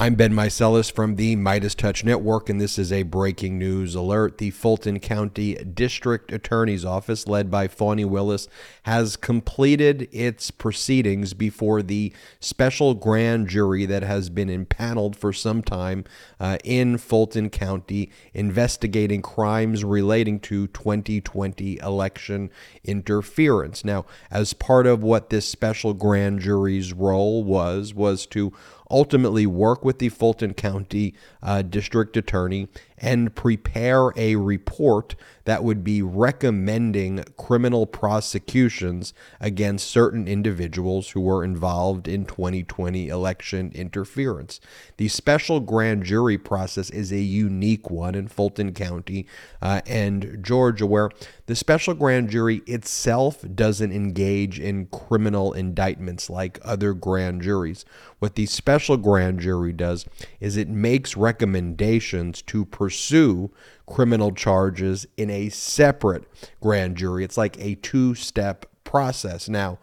[0.00, 4.38] I'm Ben Meiselas from the MeidasTouch Network, and this is a breaking news alert.
[4.38, 8.48] The Fulton County District Attorney's Office, led by Fani Willis,
[8.84, 15.62] has completed its proceedings before the special grand jury that has been impaneled for some
[15.62, 16.04] time
[16.40, 22.48] uh, in Fulton County investigating crimes relating to 2020 election
[22.84, 23.84] interference.
[23.84, 28.54] Now, as part of what this special grand jury's role was, was to
[28.90, 32.68] ultimately work with the Fulton County uh, District Attorney
[33.00, 41.42] and prepare a report that would be recommending criminal prosecutions against certain individuals who were
[41.42, 44.60] involved in 2020 election interference.
[44.98, 49.26] The special grand jury process is a unique one in Fulton County
[49.62, 51.10] uh, and Georgia, where
[51.46, 57.84] the special grand jury itself doesn't engage in criminal indictments like other grand juries.
[58.20, 60.06] What the special grand jury does
[60.38, 62.89] is it makes recommendations to pursue
[63.86, 66.24] criminal charges in a separate
[66.60, 67.24] grand jury.
[67.24, 69.48] It's like a two step process.
[69.48, 69.78] Now,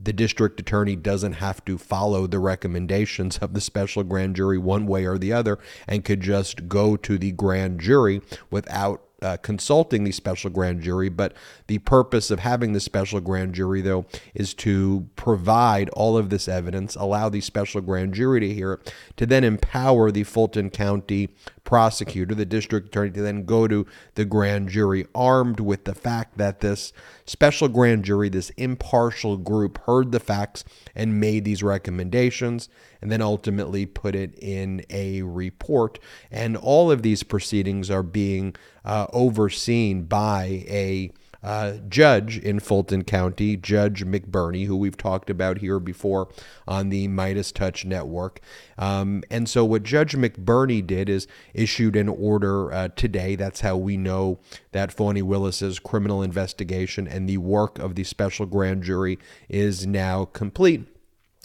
[0.00, 4.86] the district attorney doesn't have to follow the recommendations of the special grand jury one
[4.86, 10.04] way or the other and could just go to the grand jury without uh, consulting
[10.04, 11.32] the special grand jury, but
[11.68, 16.48] the purpose of having the special grand jury, though, is to provide all of this
[16.48, 21.28] evidence, allow the special grand jury to hear it, to then empower the Fulton County
[21.64, 26.38] prosecutor, the district attorney, to then go to the grand jury armed with the fact
[26.38, 26.92] that this
[27.24, 32.68] special grand jury, this impartial group, heard the facts and made these recommendations
[33.00, 35.98] and then ultimately put it in a report.
[36.30, 43.04] And all of these proceedings are being uh, overseen by a uh, judge in Fulton
[43.04, 46.28] County, Judge McBurney, who we've talked about here before
[46.66, 48.40] on the MeidasTouch Network.
[48.78, 53.36] Um, and so, what Judge McBurney did is issued an order uh, today.
[53.36, 54.38] That's how we know
[54.72, 59.18] that Fani Willis's criminal investigation and the work of the special grand jury
[59.48, 60.86] is now complete.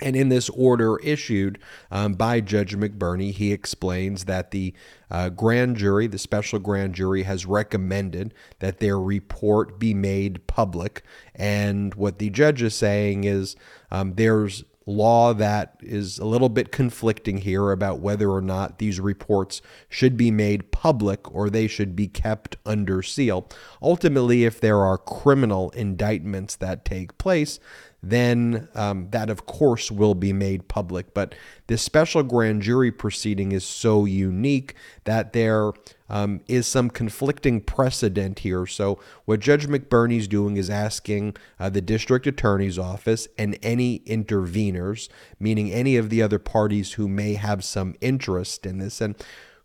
[0.00, 1.58] And in this order issued
[1.90, 4.74] um, by Judge McBurney, he explains that the
[5.10, 11.02] uh, grand jury, the special grand jury, has recommended that their report be made public.
[11.34, 13.56] And what the judge is saying is
[13.90, 18.98] um, there's law that is a little bit conflicting here about whether or not these
[18.98, 23.48] reports should be made public or they should be kept under seal.
[23.82, 27.60] Ultimately, if there are criminal indictments that take place,
[28.02, 31.12] then um, that, of course, will be made public.
[31.12, 31.34] But
[31.66, 34.74] this special grand jury proceeding is so unique
[35.04, 35.72] that there
[36.08, 38.66] um, is some conflicting precedent here.
[38.66, 45.08] So, what Judge McBurney's doing is asking uh, the district attorney's office and any interveners,
[45.38, 49.14] meaning any of the other parties who may have some interest in this, and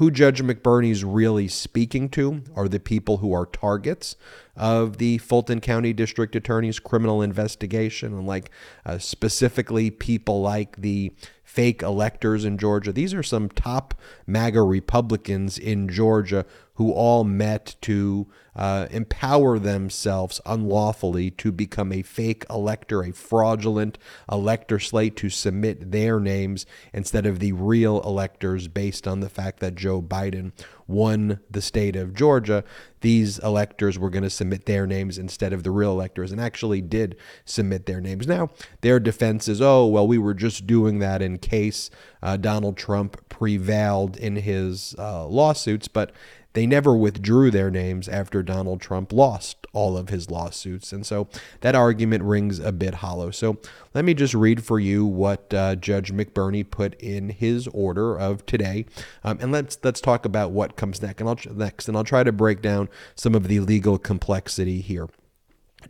[0.00, 4.16] who Judge McBurney's really speaking to are the people who are targets
[4.56, 8.50] of the Fulton County District Attorney's criminal investigation, and like
[8.84, 11.12] uh, specifically people like the
[11.50, 12.92] fake electors in Georgia.
[12.92, 13.94] These are some top
[14.24, 22.02] MAGA Republicans in Georgia who all met to uh, empower themselves unlawfully to become a
[22.02, 23.98] fake elector, a fraudulent
[24.30, 29.60] elector slate to submit their names instead of the real electors based on the fact
[29.60, 30.52] that Joe Biden
[30.90, 32.64] won the state of Georgia.
[33.00, 36.82] These electors were going to submit their names instead of the real electors and actually
[36.82, 38.26] did submit their names.
[38.26, 38.50] Now,
[38.82, 41.90] their defense is oh, well, we were just doing that in case
[42.22, 46.12] uh, Donald Trump prevailed in his uh, lawsuits, but
[46.52, 50.92] they never withdrew their names after Donald Trump lost all of his lawsuits.
[50.92, 51.28] And so
[51.60, 53.30] that argument rings a bit hollow.
[53.30, 53.58] So
[53.94, 58.44] let me just read for you what uh, Judge McBurney put in his order of
[58.46, 58.86] today.
[59.22, 61.20] Um, and let's let's talk about what comes next.
[61.20, 65.08] And I'll next and I'll try to break down some of the legal complexity here.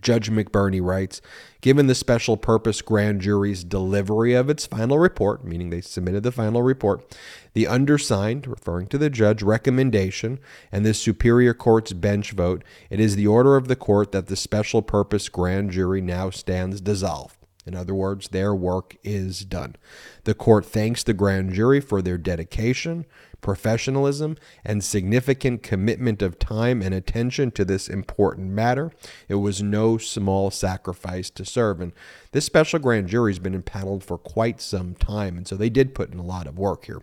[0.00, 1.20] Judge McBurney writes
[1.60, 6.32] Given the special purpose grand jury's delivery of its final report, meaning they submitted the
[6.32, 7.16] final report,
[7.52, 10.38] the undersigned, referring to the judge, recommendation,
[10.72, 14.36] and the Superior Court's bench vote, it is the order of the court that the
[14.36, 17.36] special purpose grand jury now stands dissolved.
[17.66, 19.76] In other words, their work is done.
[20.24, 23.04] The court thanks the grand jury for their dedication,
[23.40, 28.92] professionalism, and significant commitment of time and attention to this important matter.
[29.28, 31.80] It was no small sacrifice to serve.
[31.80, 31.92] And
[32.32, 35.94] this special grand jury has been impaneled for quite some time, and so they did
[35.94, 37.02] put in a lot of work here.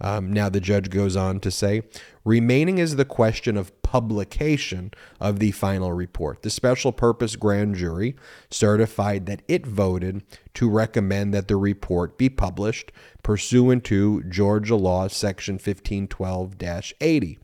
[0.00, 1.82] Um, now, the judge goes on to say
[2.24, 6.42] remaining is the question of publication of the final report.
[6.42, 8.16] The special purpose grand jury
[8.50, 10.22] certified that it voted
[10.54, 12.92] to recommend that the report be published
[13.22, 17.38] pursuant to Georgia law section 1512-80.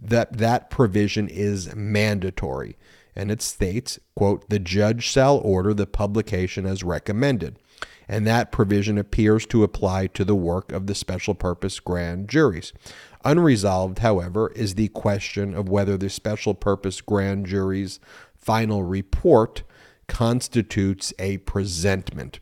[0.00, 2.76] That that provision is mandatory
[3.14, 7.58] and it states, quote, the judge shall order the publication as recommended.
[8.08, 12.72] And that provision appears to apply to the work of the special purpose grand juries.
[13.24, 18.00] Unresolved, however, is the question of whether the special purpose grand jury's
[18.34, 19.62] final report
[20.12, 22.38] constitutes a presentment.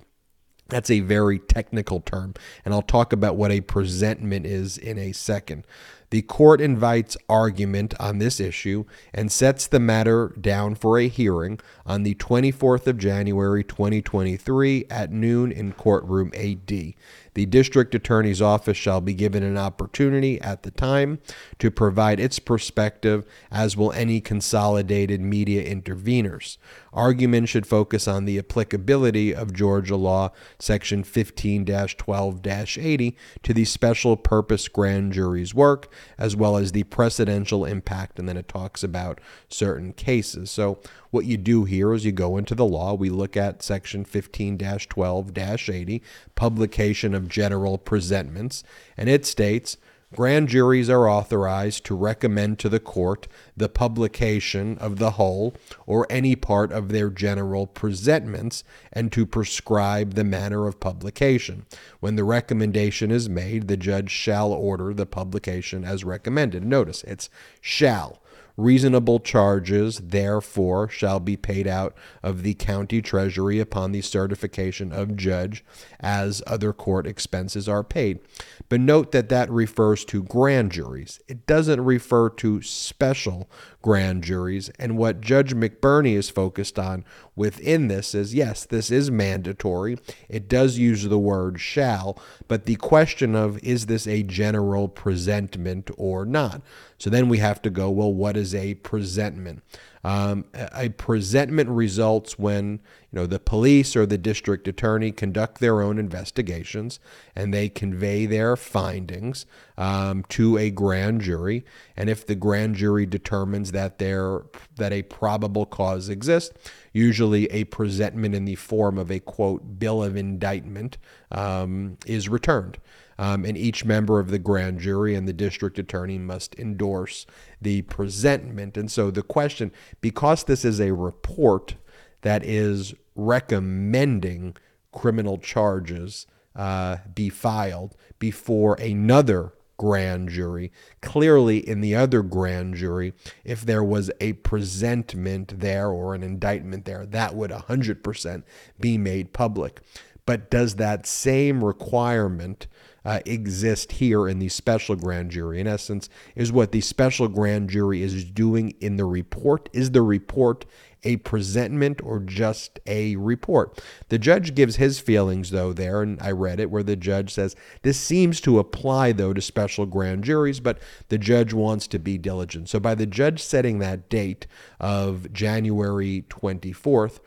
[0.71, 2.35] That's a very technical term,
[2.65, 5.65] and I'll talk about what a presentment is in a second.
[6.11, 8.85] The court invites argument on this issue
[9.15, 15.13] and sets the matter down for a hearing on the 24th of January 2023 at
[15.13, 16.95] noon in courtroom AD.
[17.35, 21.21] The district attorney's office shall be given an opportunity at the time
[21.61, 26.59] to provide its perspective, as will any consolidated media interveners.
[26.93, 33.65] Argument should focus on the applicability of Georgia law, section 15 12 80, to the
[33.65, 38.19] special purpose grand jury's work, as well as the precedential impact.
[38.19, 40.51] And then it talks about certain cases.
[40.51, 40.79] So,
[41.11, 42.95] what you do here is you go into the law.
[42.95, 46.03] We look at section 15 12 80,
[46.35, 48.63] publication of general presentments,
[48.97, 49.77] and it states
[50.15, 55.55] grand juries are authorized to recommend to the court the publication of the whole
[55.87, 61.65] or any part of their general presentments and to prescribe the manner of publication.
[62.01, 66.65] When the recommendation is made, the judge shall order the publication as recommended.
[66.65, 67.31] Notice it's
[67.61, 68.21] shall.
[68.57, 75.17] Reasonable charges, therefore, shall be paid out of the county treasury upon the certification of
[75.17, 75.65] judge,
[76.01, 78.21] as other court expenses are paid.
[78.69, 81.21] But note that that refers to grand juries.
[81.29, 83.49] It doesn't refer to special
[83.83, 84.69] grand juries.
[84.79, 87.05] And what Judge McBurney is focused on
[87.41, 89.97] within this is yes, this is mandatory.
[90.29, 95.91] It does use the word shall, but the question of is this a general presentment
[95.97, 96.61] or not?
[96.99, 99.63] So then we have to go, well, what is a presentment?
[100.03, 102.81] Um, a presentment results when
[103.13, 107.01] you know the police or the district attorney conduct their own investigations
[107.37, 109.45] and they convey their findings
[109.77, 111.67] um, to a grand jury.
[111.99, 114.43] And if the grand jury determines that there
[114.77, 116.55] that a probable cause exists,
[116.95, 120.97] usually a presentment in the form of a quote bill of indictment
[121.31, 122.79] um, is returned.
[123.21, 127.27] Um, and each member of the grand jury and the district attorney must endorse
[127.61, 128.79] the presentment.
[128.79, 131.75] And so the question, because this is a report
[132.23, 134.57] that is recommending
[134.91, 136.27] criminal charges
[136.57, 140.73] uh, be filed before another grand jury.
[141.03, 143.13] Clearly, in the other grand jury,
[143.45, 148.43] if there was a presentment there or an indictment there, that would 100%
[148.79, 149.81] be made public.
[150.27, 152.67] But does that same requirement
[153.05, 155.61] uh, exist here in the special grand jury.
[155.61, 159.69] In essence, is what the special grand jury is doing in the report.
[159.73, 160.65] Is the report
[161.03, 163.81] a presentment or just a report?
[164.11, 167.57] The judge gives his feelings, though, there, and I read it, where the judge says
[167.83, 170.79] this seems to apply, though, to special grand juries, but
[171.09, 172.69] the judge wants to be diligent.
[172.69, 174.47] So by the judge setting that date
[174.79, 177.21] of January 24th,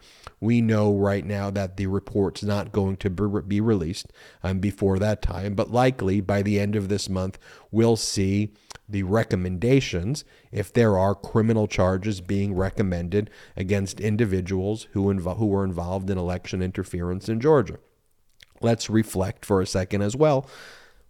[0.44, 4.12] we know right now that the report's not going to be released
[4.44, 7.40] um, before that time, but likely by the end of this month,
[7.72, 8.52] we'll see
[8.88, 15.64] the recommendations if there are criminal charges being recommended against individuals who, invo- who were
[15.64, 17.80] involved in election interference in Georgia.
[18.60, 20.48] Let's reflect for a second as well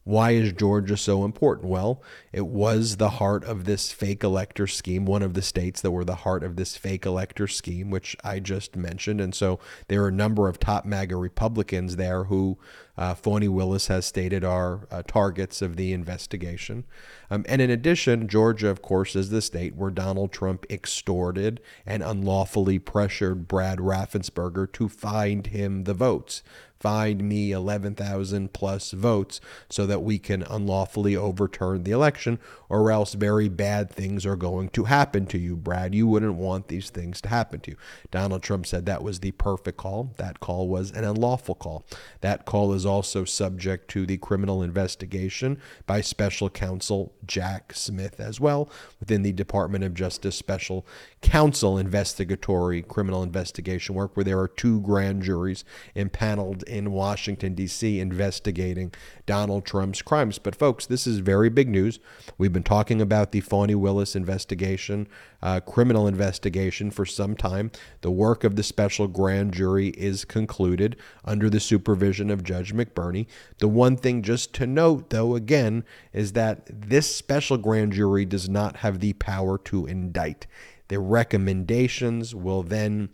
[0.03, 1.69] why is Georgia so important?
[1.69, 2.01] Well,
[2.33, 6.03] it was the heart of this fake elector scheme, one of the states that were
[6.03, 9.21] the heart of this fake elector scheme, which I just mentioned.
[9.21, 12.57] And so there are a number of top MAGA Republicans there who
[12.97, 16.83] uh, Fani Willis has stated are uh, targets of the investigation.
[17.29, 22.03] Um, and in addition, Georgia, of course, is the state where Donald Trump extorted and
[22.03, 26.43] unlawfully pressured Brad Raffensperger to find him the votes
[26.83, 33.13] find me 11,000 plus votes so that we can unlawfully overturn the election, or else
[33.13, 35.95] very bad things are going to happen to you, Brad.
[35.95, 37.77] You wouldn't want these things to happen to you.
[38.11, 40.11] Donald Trump said that was the perfect call.
[40.17, 41.85] That call was an unlawful call.
[42.19, 48.39] That call is also subject to the criminal investigation by special counsel Jack Smith as
[48.39, 50.85] well within the Department of Justice Special
[51.21, 55.63] Counsel investigatory criminal investigation work, where there are two grand juries
[55.95, 58.93] impaneled in Washington, D.C., investigating
[59.25, 60.37] Donald Trump's crimes.
[60.39, 61.99] But, folks, this is very big news.
[62.37, 65.07] We've been talking about the Fani Willis investigation,
[65.43, 67.69] uh, criminal investigation, for some time.
[68.01, 70.95] The work of the special grand jury is concluded
[71.25, 73.27] under the supervision of Judge McBurney.
[73.57, 75.83] The one thing just to note, though, again,
[76.13, 80.47] is that this special grand jury does not have the power to indict.
[80.87, 83.09] The recommendations will then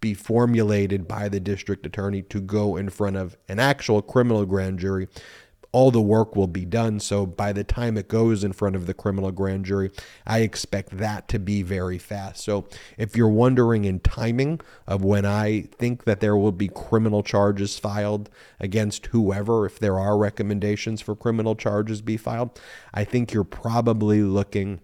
[0.00, 4.78] be formulated by the district attorney to go in front of an actual criminal grand
[4.78, 5.08] jury.
[5.72, 7.00] All the work will be done.
[7.00, 9.90] So by the time it goes in front of the criminal grand jury,
[10.26, 12.44] I expect that to be very fast.
[12.44, 17.22] So if you're wondering in timing of when I think that there will be criminal
[17.22, 18.28] charges filed
[18.60, 22.60] against whoever, if there are recommendations for criminal charges be filed,
[22.92, 24.80] I think you're probably looking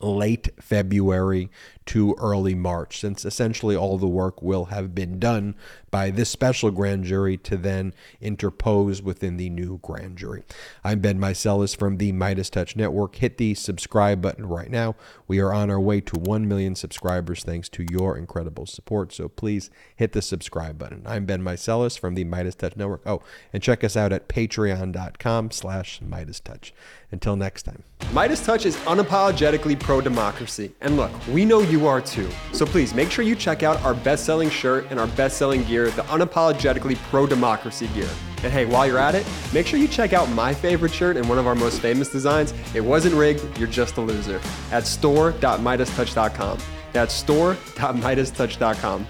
[0.00, 1.50] late February
[1.86, 5.54] to early March, since essentially all the work will have been done
[5.90, 10.42] by this special grand jury to then interpose within the new grand jury.
[10.84, 13.16] I'm Ben Meiselas from the MeidasTouch Network.
[13.16, 14.96] Hit the subscribe button right now.
[15.28, 19.12] We are on our way to 1 million subscribers thanks to your incredible support.
[19.12, 21.02] So please hit the subscribe button.
[21.06, 23.02] I'm Ben Meiselas from the MeidasTouch Network.
[23.06, 26.72] Oh, and check us out at patreon.com slash MeidasTouch.
[27.12, 27.84] Until next time.
[28.12, 30.72] MeidasTouch is unapologetically pro-democracy.
[30.80, 32.30] And look, we know you are too.
[32.52, 36.02] So please make sure you check out our best-selling shirt and our best-selling gear, the
[36.02, 38.08] unapologetically pro-democracy gear.
[38.44, 41.28] And hey, while you're at it, make sure you check out my favorite shirt and
[41.28, 42.54] one of our most famous designs.
[42.74, 44.40] It wasn't rigged, you're just a loser.
[44.70, 46.58] At store.meidastouch.com.
[46.92, 49.06] That's store.meidastouch.com.